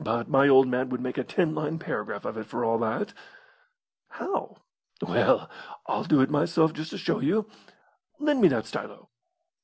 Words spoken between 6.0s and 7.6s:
do it myself just to show you.